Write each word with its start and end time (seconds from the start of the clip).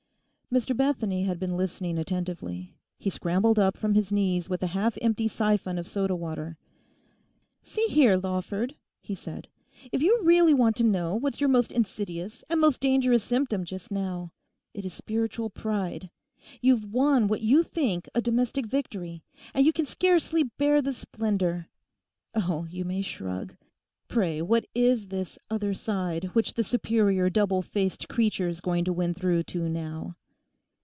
Mr 0.53 0.75
Bethany 0.75 1.23
had 1.23 1.39
been 1.39 1.55
listening 1.55 1.97
attentively. 1.97 2.75
He 2.99 3.09
scrambled 3.09 3.57
up 3.57 3.77
from 3.77 3.93
his 3.93 4.11
knees 4.11 4.49
with 4.49 4.61
a 4.61 4.67
half 4.75 4.97
empty 5.01 5.29
syphon 5.29 5.77
of 5.77 5.87
sodawater. 5.87 6.57
'See 7.63 7.85
here, 7.87 8.17
Lawford,' 8.17 8.75
he 8.99 9.15
said; 9.15 9.47
'if 9.93 10.01
you 10.01 10.19
really 10.23 10.53
want 10.53 10.75
to 10.75 10.83
know 10.83 11.15
what's 11.15 11.39
your 11.39 11.47
most 11.47 11.71
insidious 11.71 12.43
and 12.49 12.59
most 12.59 12.81
dangerous 12.81 13.23
symptom 13.23 13.63
just 13.63 13.91
now, 13.91 14.33
it 14.73 14.83
is 14.83 14.93
spiritual 14.93 15.49
pride. 15.49 16.09
You've 16.59 16.91
won 16.93 17.29
what 17.29 17.39
you 17.39 17.63
think 17.63 18.09
a 18.13 18.21
domestic 18.21 18.65
victory; 18.65 19.23
and 19.53 19.65
you 19.65 19.71
can 19.71 19.85
scarcely 19.85 20.43
bear 20.43 20.81
the 20.81 20.91
splendour. 20.91 21.67
Oh, 22.35 22.67
you 22.69 22.83
may 22.83 23.01
shrug! 23.03 23.55
Pray, 24.09 24.41
what 24.41 24.65
is 24.75 25.07
this 25.07 25.39
"other 25.49 25.73
side" 25.73 26.25
which 26.35 26.55
the 26.55 26.63
superior 26.65 27.29
double 27.29 27.61
faced 27.61 28.09
creature's 28.09 28.59
going 28.59 28.83
to 28.83 28.91
win 28.91 29.13
through 29.13 29.43
to 29.43 29.69
now? 29.69 30.17